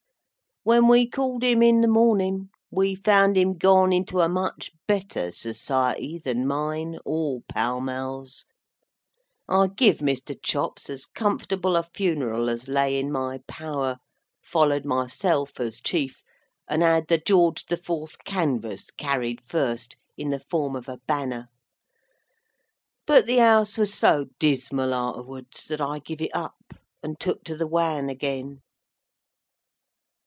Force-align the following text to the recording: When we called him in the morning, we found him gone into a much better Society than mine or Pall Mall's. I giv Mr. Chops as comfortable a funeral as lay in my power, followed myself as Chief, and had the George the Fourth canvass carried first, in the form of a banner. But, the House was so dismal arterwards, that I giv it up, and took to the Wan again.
When 0.63 0.87
we 0.87 1.09
called 1.09 1.41
him 1.43 1.63
in 1.63 1.81
the 1.81 1.87
morning, 1.87 2.49
we 2.69 2.93
found 2.93 3.35
him 3.35 3.57
gone 3.57 3.91
into 3.91 4.19
a 4.19 4.29
much 4.29 4.69
better 4.87 5.31
Society 5.31 6.19
than 6.19 6.45
mine 6.45 6.99
or 7.03 7.41
Pall 7.51 7.81
Mall's. 7.81 8.45
I 9.49 9.69
giv 9.75 9.97
Mr. 10.01 10.37
Chops 10.39 10.87
as 10.87 11.07
comfortable 11.07 11.75
a 11.75 11.81
funeral 11.81 12.47
as 12.47 12.67
lay 12.67 12.99
in 12.99 13.11
my 13.11 13.39
power, 13.47 13.97
followed 14.43 14.85
myself 14.85 15.59
as 15.59 15.81
Chief, 15.81 16.23
and 16.69 16.83
had 16.83 17.07
the 17.07 17.17
George 17.17 17.65
the 17.65 17.75
Fourth 17.75 18.23
canvass 18.23 18.91
carried 18.91 19.41
first, 19.41 19.97
in 20.15 20.29
the 20.29 20.37
form 20.37 20.75
of 20.75 20.87
a 20.87 20.99
banner. 21.07 21.47
But, 23.07 23.25
the 23.25 23.37
House 23.37 23.77
was 23.77 23.95
so 23.95 24.27
dismal 24.37 24.93
arterwards, 24.93 25.65
that 25.69 25.81
I 25.81 25.97
giv 25.97 26.21
it 26.21 26.35
up, 26.35 26.75
and 27.01 27.19
took 27.19 27.43
to 27.45 27.57
the 27.57 27.65
Wan 27.65 28.09
again. 28.09 28.61